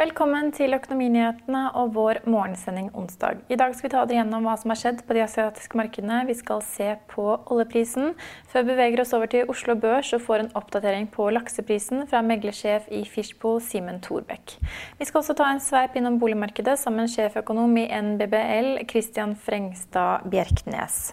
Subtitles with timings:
[0.00, 3.42] Velkommen til Økonominyhetene og vår morgensending onsdag.
[3.52, 6.22] I dag skal vi ta dere gjennom hva som har skjedd på de asiatiske markedene.
[6.24, 8.14] Vi skal se på oljeprisen,
[8.48, 12.24] før vi beveger oss over til Oslo Børs og får en oppdatering på lakseprisen fra
[12.24, 14.56] meglersjef i Fishpool, Simen Thorbekk.
[14.96, 20.24] Vi skal også ta en sveip innom boligmarkedet sammen med sjeføkonom i NBBL, Christian Frengstad
[20.32, 21.10] Bjerknes.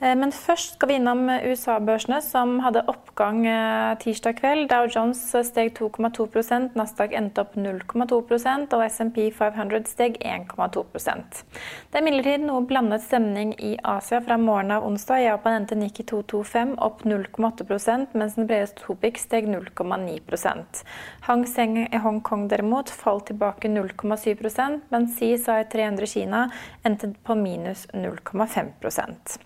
[0.00, 4.68] Eh, Men først skal vi innom USA-børsene, som hadde oppgang eh, tirsdag kveld.
[4.68, 12.02] Dow Jones steg 2,2% Nasdaq endte opp 0,2% og SMP 500 steg 1,2 Det er
[12.02, 15.24] imidlertid noe blandet stemning i Asia fra morgenen av onsdag.
[15.24, 20.84] Japan endte Nikki 225 opp 0,8 mens den bredeste Topik steg 0,9
[21.26, 26.46] Hang Seng i Hongkong derimot falt tilbake 0,7% mens CSI 300 Kina
[26.84, 29.40] endte på minus 0,5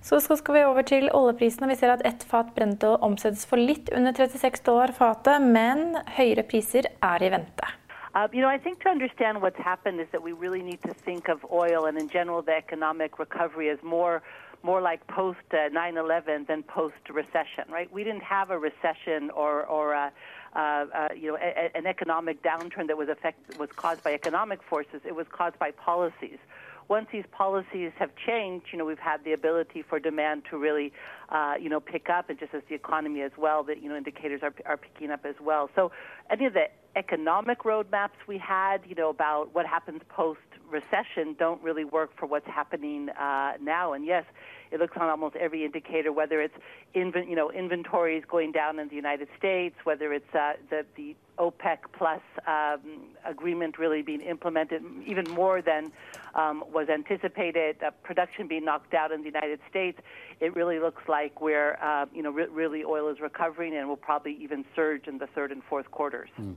[0.00, 1.68] så skal vi over til oljeprisene.
[1.68, 6.46] Vi ser at ett fat brentolje omsettes for litt under 36 dollar fatet, men høyere
[6.48, 7.74] priser er i vente.
[8.14, 10.94] Uh, you know, I think to understand what's happened is that we really need to
[10.94, 14.22] think of oil and in general the economic recovery as more
[14.64, 17.92] more like post uh, 9/11 than post recession, right?
[17.92, 20.10] We didn't have a recession or or uh,
[20.56, 25.00] uh, you know a, an economic downturn that was affect was caused by economic forces.
[25.04, 26.38] It was caused by policies
[26.88, 30.92] once these policies have changed, you know, we've had the ability for demand to really,
[31.28, 33.96] uh, you know, pick up, and just as the economy as well, that you know
[33.96, 35.70] indicators are are picking up as well.
[35.74, 35.92] So
[36.30, 36.64] any of the
[36.96, 40.40] economic roadmaps we had, you know, about what happens post
[40.70, 43.92] recession, don't really work for what's happening uh, now.
[43.92, 44.24] And yes,
[44.70, 46.54] it looks on almost every indicator, whether it's
[46.94, 51.16] inv- you know inventories going down in the United States, whether it's uh, the the
[51.38, 52.80] OPEC plus um,
[53.24, 55.92] agreement really being implemented even more than
[56.34, 59.98] um, was anticipated, uh, production being knocked out in the United States.
[60.40, 63.96] It really looks like where uh, you know re- really oil is recovering and will
[63.96, 66.28] probably even surge in the third and fourth quarters.
[66.38, 66.56] Mm.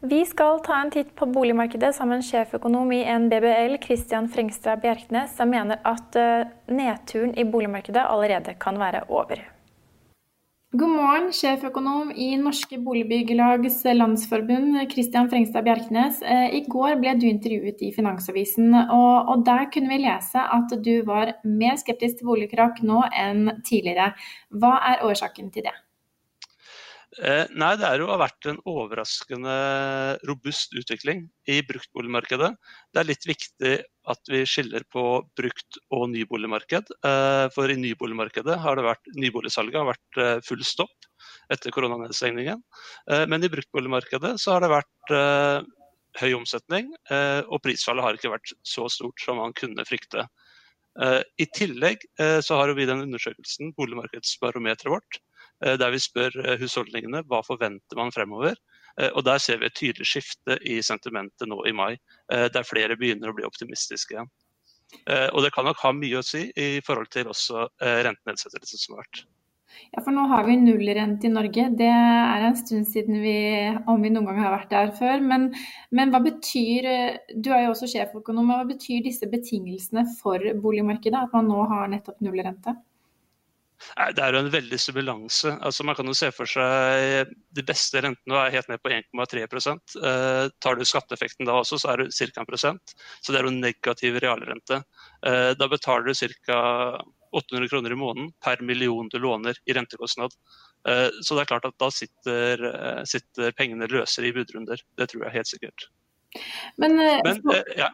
[0.00, 5.36] Vi skal ta en titt på boligmarkedet sammen med sjeføkonom i NBBL, Christian Frengstad Bjerknes,
[5.36, 6.18] som mener at
[6.68, 9.40] nedturen i boligmarkedet allerede kan være over.
[10.74, 16.18] God morgen, sjeføkonom i Norske Boligbyggelags Landsforbund, Christian Frengstad Bjerknes.
[16.26, 20.90] I går ble du intervjuet i Finansavisen, og, og der kunne vi lese at du
[21.06, 24.16] var mer skeptisk til boligkrakk nå enn tidligere.
[24.50, 25.76] Hva er årsaken til det?
[27.22, 29.54] Eh, nei, det er jo har vært en overraskende
[30.26, 32.50] robust utvikling i bruktboligmarkedet.
[32.90, 33.74] Det er litt viktig
[34.10, 35.04] at vi skiller på
[35.38, 36.90] brukt- og nyboligmarked.
[37.06, 41.10] Eh, for i nyboligmarkedet har det vært nyboligsalget har vært eh, full stopp
[41.52, 42.60] etter koronanedstengningen.
[43.28, 45.12] Men i bruktboligmarkedet så har det vært
[46.20, 46.88] høy omsetning,
[47.48, 50.24] og prisfallet har ikke vært så stort som man kunne frykte.
[51.40, 55.20] I tillegg så har vi den undersøkelsen, boligmarkedsbarometeret vårt,
[55.80, 58.56] der vi spør eh, husholdningene hva forventer man fremover.
[59.00, 61.94] Eh, og Der ser vi et tydelig skifte i sentimentet nå i mai,
[62.28, 64.32] der flere begynner å bli optimistiske igjen.
[65.34, 69.02] Og Det kan nok ha mye å si i forhold til også rentenedsettelsen som har
[69.02, 69.24] vært.
[69.90, 71.66] Ja, for nå har vi nullrente i Norge.
[71.78, 73.34] Det er en stund siden vi,
[73.90, 75.24] om vi noen gang har vært der før.
[75.32, 75.48] Men,
[75.90, 76.88] men hva betyr,
[77.34, 81.26] du er jo også sjeføkonom, hva betyr disse betingelsene for boligmarkedet?
[81.26, 82.76] At man nå har nettopp nullrente?
[84.16, 85.52] Det er jo en veldig simulanse.
[85.64, 89.42] Altså man kan jo se for seg De beste rentene er helt ned på 1,3
[89.44, 92.44] eh, Tar du skatteeffekten da også, så er det ca.
[92.44, 92.94] 1 prosent.
[93.20, 94.82] Så det er jo negativ realrente.
[95.26, 96.62] Eh, da betaler du ca.
[97.34, 100.30] 800 kroner i måneden per million du låner i rentekostnad.
[100.88, 104.80] Eh, så det er klart at da sitter, eh, sitter pengene løsere i budrunder.
[104.98, 105.88] Det tror jeg helt sikkert.
[106.78, 107.42] Men, eh, Men
[107.78, 107.90] ja.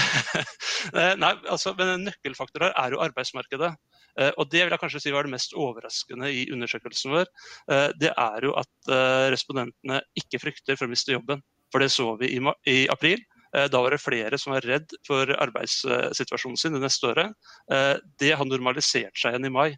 [1.22, 3.74] Nei, altså, men en nøkkelfaktor her er jo arbeidsmarkedet.
[4.18, 7.28] Og Det vil jeg kanskje si var det mest overraskende i undersøkelsen vår.
[8.00, 8.92] Det er jo at
[9.32, 11.42] respondentene ikke frykter for å miste jobben.
[11.70, 13.22] For det så vi i, i april.
[13.50, 17.34] Da var det flere som var redd for arbeidssituasjonen sin det neste året.
[18.18, 19.68] Det har normalisert seg igjen i mai.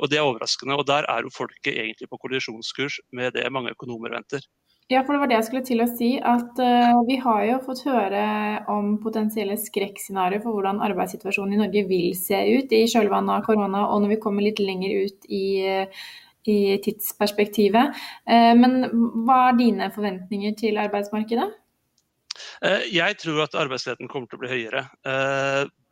[0.00, 0.76] Og Det er overraskende.
[0.76, 4.42] og Der er jo folket egentlig på kollisjonskurs med det mange økonomer venter.
[4.86, 6.10] Ja, for det var det jeg skulle til å si.
[6.22, 8.20] At uh, vi har jo fått høre
[8.70, 13.82] om potensielle skrekkscenarioer for hvordan arbeidssituasjonen i Norge vil se ut i kjølvannet av korona,
[13.90, 15.46] og når vi kommer litt lenger ut i,
[16.46, 17.98] i tidsperspektivet.
[18.30, 18.84] Uh, men
[19.26, 21.48] hva er dine forventninger til arbeidsmarkedet?
[22.62, 24.86] Uh, jeg tror at arbeidsledigheten kommer til å bli høyere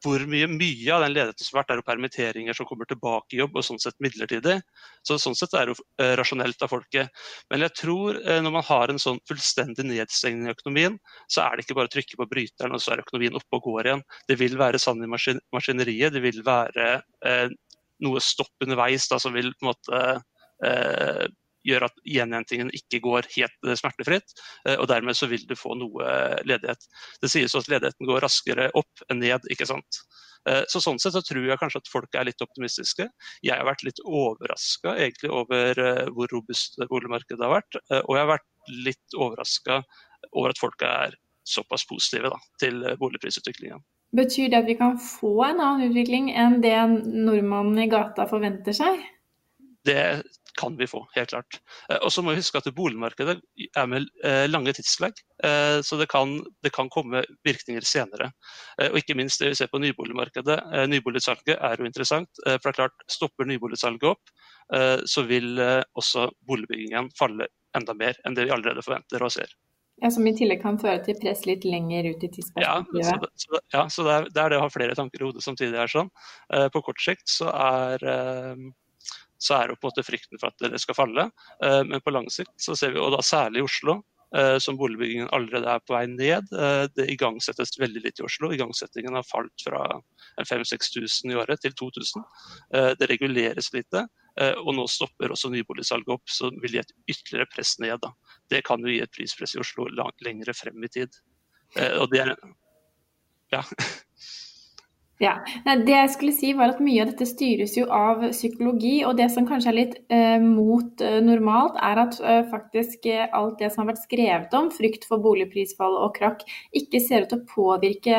[0.05, 3.37] hvor mye, mye av den ledigheten som har vært, er jo permitteringer som kommer tilbake
[3.37, 4.59] i jobb, og sånn sett midlertidig.
[5.07, 7.25] Så Sånn sett er det jo eh, rasjonelt av folket.
[7.53, 10.99] Men jeg tror eh, når man har en sånn fullstendig nedstengning i økonomien,
[11.33, 13.71] så er det ikke bare å trykke på bryteren, og så er økonomien oppe og
[13.71, 14.05] går igjen.
[14.29, 16.91] Det vil være sand i maskin maskineriet, det vil være
[17.25, 17.49] eh,
[18.05, 20.05] noe stopp underveis da, som vil på en måte
[20.65, 21.25] eh,
[21.65, 24.37] gjør at gjenhentingen ikke går helt eh, smertefritt.
[24.69, 26.11] Eh, og Dermed så vil du få noe
[26.47, 26.87] ledighet.
[27.23, 29.49] Det sies at ledigheten går raskere opp enn ned.
[29.53, 30.01] ikke sant?
[30.49, 33.09] Eh, så Sånn sett så tror jeg kanskje at folk er litt optimistiske.
[33.45, 34.97] Jeg har vært litt overraska
[35.33, 35.83] over
[36.15, 37.81] hvor robust boligmarkedet har vært.
[38.05, 38.51] Og jeg har vært
[38.85, 39.83] litt overraska
[40.33, 43.83] over at folk er såpass positive da, til boligprisutviklingen.
[44.15, 48.77] Betyr det at vi kan få en annen utvikling enn det nordmannen i gata forventer
[48.77, 49.01] seg?
[49.85, 50.23] Det
[50.61, 51.61] kan vi få, helt klart.
[51.91, 53.37] Eh, og så må vi huske at boligmarkedet
[53.77, 58.31] er med eh, lange tidsslag, eh, så det kan, det kan, komme virkninger senere.
[58.91, 60.57] Og ikke minst det vi ser på nyboligmarkedet.
[60.91, 62.29] Nyboligsalget er jo interessant.
[62.45, 64.33] For det er klart, stopper nyboligsalget opp,
[65.11, 65.59] så vil
[65.97, 69.57] også boligbyggingen falle enda mer enn det vi allerede forventer og ser.
[70.03, 73.03] Ja, Som i tillegg kan føre til press litt lenger ut i tidsperspektivet?
[73.03, 75.29] Ja, så, så, ja, så det, er, det, er, det å ha flere tanker i
[75.29, 75.79] hodet samtidig.
[75.81, 76.13] er sånn.
[76.75, 78.07] På kort sikt så er
[79.45, 81.29] så er det på en måte frykten for at det skal falle.
[81.65, 83.99] Eh, men på lang sikt så ser vi, og da særlig i Oslo,
[84.37, 86.49] eh, som boligbyggingen allerede er på vei ned.
[86.49, 88.53] Eh, det igangsettes veldig litt i Oslo.
[88.55, 89.85] Igangsettingen har falt fra
[90.41, 92.25] 5000-6000 i året til 2000.
[92.99, 94.07] Det reguleres lite.
[94.59, 98.01] Og nå stopper også nyboligsalget opp, så vil gi et ytterligere press ned.
[98.03, 98.11] Da.
[98.51, 101.21] Det kan jo gi et prispress i Oslo langt lengre frem i tid.
[102.01, 102.35] Og det er
[103.55, 103.63] ja.
[105.23, 109.05] Ja, Det jeg skulle si var at Mye av dette styres jo av psykologi.
[109.07, 113.29] og Det som kanskje er litt eh, mot eh, normalt, er at eh, faktisk eh,
[113.31, 116.43] alt det som har vært skrevet om frykt for boligprisfall og krakk,
[116.75, 118.19] ikke ser ut til å påvirke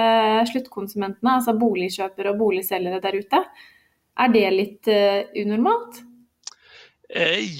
[0.54, 3.44] sluttkonsumentene, altså boligkjøpere og boligselgere der ute.
[4.16, 6.00] Er det litt eh, unormalt?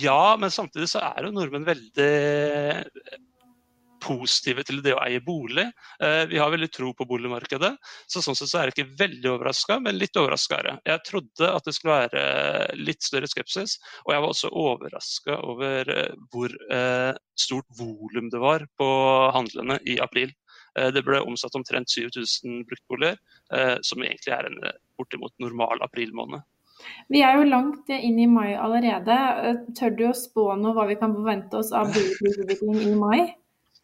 [0.02, 2.14] Ja, men samtidig så er jo nordmenn veldig
[4.06, 5.66] positive til det å eie bolig.
[6.04, 7.72] Eh, vi har veldig tro på boligmarkedet.
[8.08, 10.82] så Sånn sett så er jeg ikke veldig overraska, men litt overraska er jeg.
[10.92, 12.26] Jeg trodde at det skulle være
[12.80, 18.42] litt større skepsis, og jeg var også overraska over eh, hvor eh, stort volum det
[18.42, 18.90] var på
[19.36, 20.34] handlene i april.
[20.76, 23.16] Det ble omsatt omtrent 7000 bruktboliger,
[23.88, 24.58] som egentlig er en
[25.00, 26.44] bortimot normal aprilmåned.
[27.08, 29.16] Vi er jo langt inn i mai allerede.
[29.80, 33.20] Tør du å spå noe hva vi kan forvente oss av boligutvikling i mai?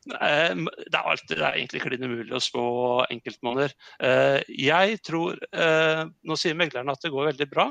[0.10, 2.64] Eh, det er, alltid, det er egentlig klin umulig å spå
[3.14, 3.74] enkeltmåneder.
[4.02, 7.68] Eh, jeg tror eh, Nå sier meglerne at det går veldig bra.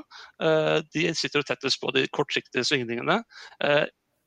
[0.94, 3.21] De sitter og tettest på de kortsiktige svingningene.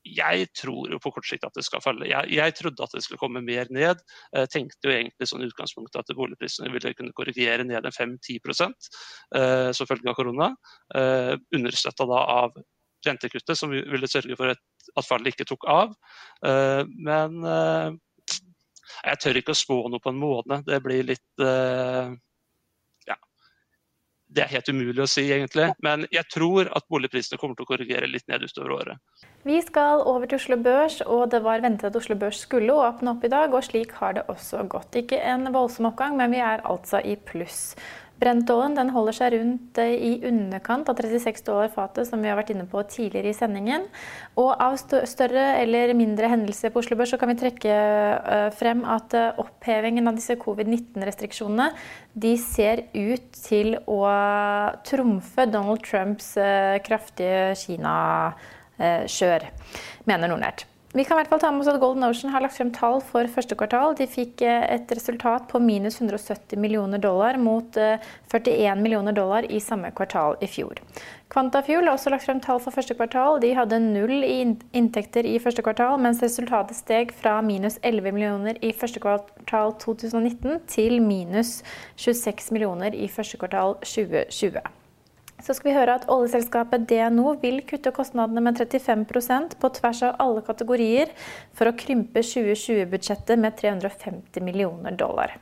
[0.04, 2.10] Jeg tror jo på kort sikt at det skal falle.
[2.10, 4.01] Jeg, jeg trodde at det skulle komme mer ned.
[4.36, 8.51] Jeg tenkte jo egentlig sånn utgangspunktet at boligprisene ville kunne korrigere ned en 5-10
[9.78, 10.50] som følge av korona.
[11.56, 12.60] Understøtta da av
[13.08, 15.96] rentekuttet, som ville sørge for at fallet ikke tok av.
[16.46, 17.96] Eh, men eh,
[19.04, 20.68] jeg tør ikke å spå noe på en måned.
[20.68, 22.14] Det blir litt eh,
[23.10, 23.18] ja,
[24.34, 25.70] det er helt umulig å si, egentlig.
[25.86, 29.26] Men jeg tror at boligprisene kommer til å korrigere litt ned utover året.
[29.48, 33.16] Vi skal over til Oslo Børs, og det var ventet at Oslo Børs skulle åpne
[33.16, 33.54] opp i dag.
[33.54, 34.96] Og slik har det også gått.
[35.04, 37.74] Ikke en voldsom oppgang, men vi er altså i pluss.
[38.22, 42.53] Brentoljen holder seg rundt eh, i underkant av 36 dollar fatet, som vi har vært
[42.53, 43.88] inne på tidligere i sendingen.
[44.39, 48.84] Og av større eller mindre hendelser på Oslo Børs så kan vi trekke eh, frem
[48.88, 51.72] at eh, opphevingen av disse covid-19-restriksjonene
[52.13, 54.03] de ser ut til å
[54.88, 56.36] trumfe Donald Trumps
[56.86, 59.50] kraftige Kina-kjør,
[60.10, 60.67] mener Nordnett.
[60.94, 63.00] Vi kan i hvert fall ta med oss at Golden Ocean har lagt frem tall
[63.02, 63.96] for første kvartal.
[63.98, 69.48] De fikk eh, et resultat på minus 170 millioner dollar mot 41 eh, millioner dollar
[69.50, 70.78] i samme kvartal i fjor.
[71.34, 73.40] Quantafuel har også lagt frem tall for første kvartal.
[73.42, 74.38] De hadde null i
[74.78, 80.62] inntekter i første kvartal, mens resultatet steg fra minus 11 millioner i første kvartal 2019
[80.70, 81.64] til minus
[81.98, 84.62] 26 millioner i første kvartal 2020.
[85.44, 90.22] Så skal vi høre at oljeselskapet DNO vil kutte kostnadene med 35% på tvers av
[90.24, 91.12] alle kategorier
[91.52, 95.36] for å krympe 2020-budsjettet med 350 millioner dollar.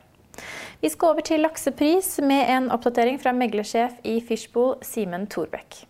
[0.81, 5.84] Vi skal over til laksepris med en oppdatering fra meglersjef i Fishbowl, Simen Thorbekk.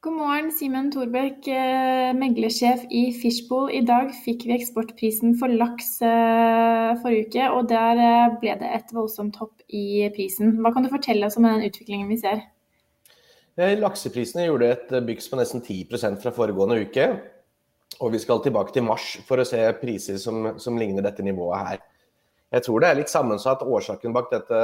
[0.00, 3.68] God morgen, Simen Thorbekk, eh, meglersjef i Fishbowl.
[3.68, 8.76] I dag fikk vi eksportprisen for laks eh, forrige uke, og der eh, ble det
[8.78, 10.56] et voldsomt hopp i prisen.
[10.62, 12.46] Hva kan du fortelle oss om den utviklingen vi ser?
[13.58, 17.08] Lakseprisene gjorde et byks på nesten 10 fra foregående uke.
[17.98, 21.64] Og vi skal tilbake til mars for å se priser som, som ligner dette nivået
[21.66, 21.80] her.
[22.54, 24.60] Jeg tror det er litt sammensatt årsaken bak dette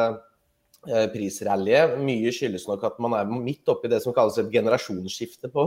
[0.86, 1.96] eh, prisrallyet.
[2.06, 5.66] Mye skyldes nok at man er midt oppi det som kalles et generasjonsskifte på,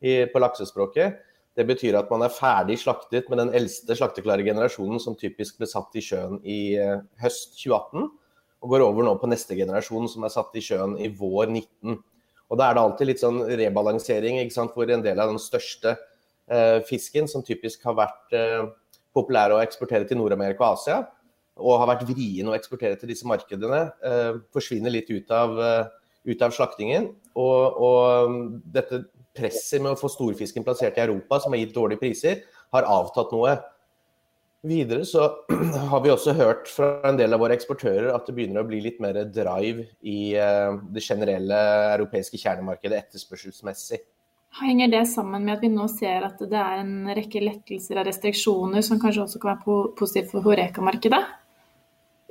[0.00, 1.18] i, på laksespråket.
[1.58, 5.66] Det betyr at man er ferdig slaktet med den eldste slakteklare generasjonen som typisk ble
[5.68, 8.06] satt i sjøen i uh, høst 2018,
[8.60, 11.98] og går over nå på neste generasjon som er satt i sjøen i vår 19.
[12.50, 14.74] Og Da er det alltid litt sånn rebalansering, ikke sant?
[14.74, 15.94] hvor en del av den største
[16.50, 18.64] eh, fisken, som typisk har vært eh,
[19.14, 20.98] populær å eksportere til Nord-Amerika og Asia,
[21.60, 25.84] og har vært vrien å eksportere til disse markedene, eh, forsvinner litt ut av, eh,
[26.32, 27.10] ut av slaktingen.
[27.36, 28.36] Og, og,
[28.72, 29.04] dette
[29.36, 32.42] presset med å få storfisken plassert i Europa, som har gitt dårlige priser,
[32.74, 33.54] har avtatt noe.
[34.60, 35.24] Videre så
[35.90, 38.82] har vi også hørt fra en del av våre eksportører at det begynner å bli
[38.84, 41.60] litt mer drive i uh, det generelle
[41.96, 44.02] europeiske kjernemarkedet etterspørselsmessig.
[44.60, 48.08] Henger det sammen med at vi nå ser at det er en rekke lettelser av
[48.08, 51.22] restriksjoner som kanskje også kan være positivt for Horeka-markedet?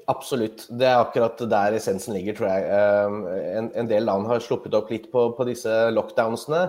[0.09, 0.65] Absolutt.
[0.73, 2.65] Det er akkurat der essensen ligger, tror jeg.
[2.73, 3.17] Ehm,
[3.59, 6.63] en, en del land har sluppet opp litt på, på, disse lockdownsene.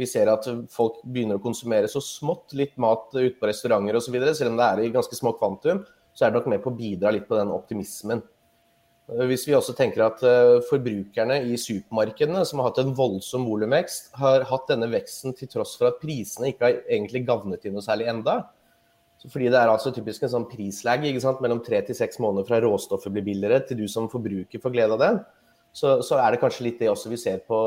[0.00, 4.16] Vi ser at folk begynner å konsumere så smått litt mat ute på restauranter osv.
[4.32, 5.82] Selv om det er i ganske små kvantum,
[6.12, 8.22] så er det nok med på å bidra litt på den optimismen.
[9.28, 14.12] Hvis vi også tenker at eh, forbrukerne i supermarkedene, som har hatt en voldsom volumvekst,
[14.20, 17.84] har hatt denne veksten til tross for at prisene ikke har egentlig gavnet inn noe
[17.84, 18.38] særlig enda,
[19.22, 23.12] fordi det er altså typisk en sånn prislag mellom tre til seks måneder fra råstoffet
[23.14, 25.12] blir billigere til du som forbruker får glede av det.
[25.72, 27.58] Så, så, er det kanskje litt det også vi ser på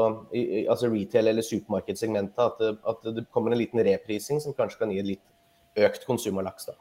[0.69, 2.37] altså retail- eller supermarkedssegmentet.
[2.37, 6.05] At det, at det, kommer en liten reprising som kanskje kan gi et litt økt
[6.05, 6.69] konsum av laks.
[6.69, 6.77] da.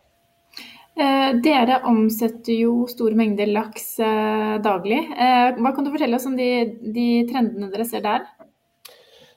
[0.94, 5.00] Eh, dere omsetter jo store mengder laks eh, daglig.
[5.10, 6.50] Eh, hva kan du fortelle oss om de,
[6.94, 8.28] de trendene dere ser der?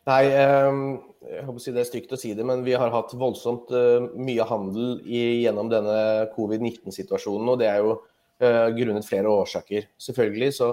[0.07, 0.83] Nei, ehm,
[1.27, 3.73] jeg håper å si Det er stygt å si det, men vi har hatt voldsomt
[3.75, 5.97] uh, mye handel i, gjennom denne
[6.35, 7.49] covid-19-situasjonen.
[7.51, 9.89] og Det er jo uh, grunnet flere årsaker.
[9.99, 10.69] Selvfølgelig så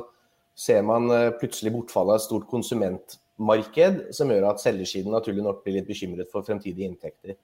[0.55, 5.63] ser man uh, plutselig bortfallet av et stort konsumentmarked, som gjør at selgersiden naturlig nok
[5.65, 7.37] blir litt bekymret for fremtidige inntekter.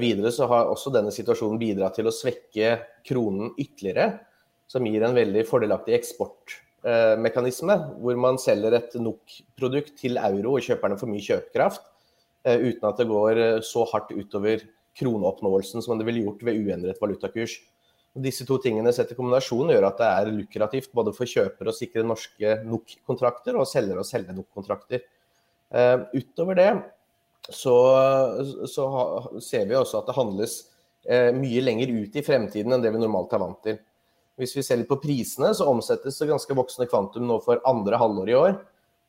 [0.00, 2.70] videre så har også denne situasjonen bidratt til å svekke
[3.04, 4.14] kronen ytterligere,
[4.64, 10.96] som gir en veldig fordelaktig eksportmekanisme, hvor man selger et NOK-produkt til euro og kjøperne
[10.96, 11.84] får mye kjøpekraft
[12.46, 14.62] Eh, uten at det går eh, så hardt utover
[14.98, 17.58] kroneoppnåelsen som det ville gjort ved uendret valutakurs.
[18.24, 21.74] Disse to tingene sett i kombinasjon gjør at det er lukrativt både for kjøper å
[21.76, 25.04] sikre norske NOK-kontrakter og selger å selge NOK-kontrakter.
[25.68, 26.70] Uh, utover det
[27.52, 27.74] så,
[28.68, 29.04] så ha,
[29.44, 30.56] ser vi også at det handles
[31.08, 33.78] uh, mye lenger ut i fremtiden enn det vi normalt er vant til.
[34.38, 37.98] Hvis vi ser litt på prisene, så omsettes det ganske voksende kvantum nå for andre
[38.00, 38.58] halvår i år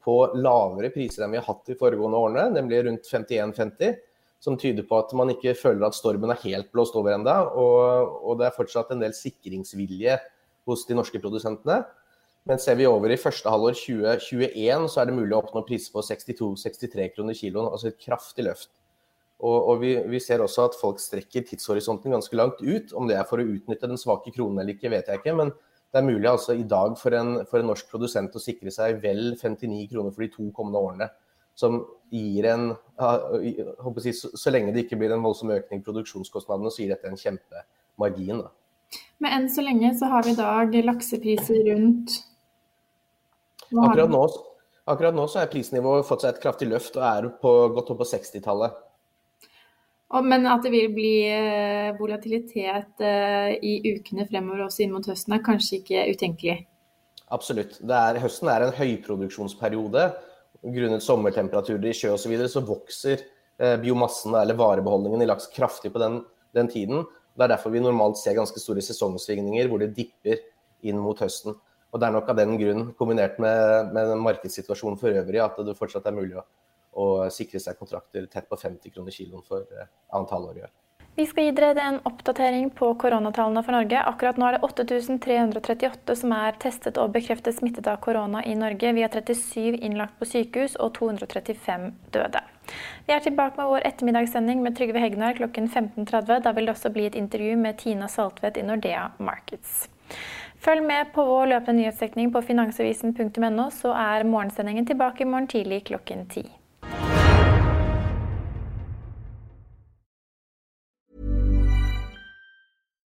[0.06, 3.98] på lavere priser enn vi har hatt de foregående årene, nemlig rundt 51,50.
[4.39, 7.36] Som tyder på at man ikke føler at stormen er helt blåst over ennå.
[7.60, 10.17] Og, og, det er fortsatt en del sikringsvilje
[10.69, 11.81] hos de norske produsentene.
[12.48, 15.91] Men ser vi over i første halvår 2021, så er det mulig å oppnå priser
[15.93, 17.67] på 62-63 kroner kiloen.
[17.67, 18.72] Altså et kraftig løft.
[19.39, 22.96] Og, og vi, vi, ser også at folk strekker tidshorisonten ganske langt ut.
[22.96, 25.36] Om det er for å utnytte den svake kronen eller ikke, vet jeg ikke.
[25.39, 25.53] men
[25.89, 29.00] det er mulig altså i dag for en, for en, norsk produsent å sikre seg
[29.01, 31.08] vel 59 kroner for de to kommende årene.
[31.60, 31.82] Som
[32.13, 36.94] gir en så, så, lenge det ikke blir en voldsom økning i produksjonskostnadene, så gir
[36.94, 38.42] dette en kjempemargin.
[38.46, 39.00] Da.
[39.24, 42.22] Men enn så lenge så har vi i dag laksepriser rundt
[43.70, 44.22] akkurat nå,
[44.89, 48.01] akkurat nå, så er prisnivået fått seg et kraftig løft og er på, godt opp
[48.01, 48.86] på 60-tallet.
[50.25, 55.36] Men at det vil bli eh, volatilitet eh, i ukene fremover også inn mot høsten,
[55.36, 56.56] er kanskje ikke utenkelig?
[57.30, 57.78] Absolutt.
[57.86, 60.08] Er, høsten er en høyproduksjonsperiode.
[60.63, 62.24] Grunnet sommertemperaturer i sjø osv.
[62.25, 63.24] Så, videre, så vokser
[63.62, 66.22] eh, biomassen eller varebeholdningen i laks kraftig på den,
[66.58, 67.06] den, tiden.
[67.38, 70.42] Det er derfor vi normalt ser ganske store sesongsvingninger hvor det dipper
[70.84, 71.56] inn mot høsten.
[71.89, 75.78] Og Det er nok av den grunn, kombinert med, med markedssituasjonen for øvrig, at det
[75.80, 76.46] fortsatt er mulig å
[76.98, 80.72] å sikre seg kontrakter tett på 50 kroner kiloen for eh, annet halvår i år.
[81.20, 84.00] Vi skal gi dere en oppdatering på koronatallene for Norge.
[84.08, 88.94] Akkurat nå er det 8338 som er testet og bekreftet smittet av korona i Norge.
[88.96, 92.40] Vi har 37 innlagt på sykehus og 235 døde.
[93.04, 96.40] Vi er tilbake med vår ettermiddagssending med Trygve Hegnar klokken 15.30.
[96.48, 99.90] Da vil det også bli et intervju med Tina Saltvedt i Nordea Markets.
[100.64, 105.84] Følg med på vår løpende nyhetsdekning på finansavisen.no, så er morgensendingen tilbake i morgen tidlig
[105.92, 106.48] klokken ti.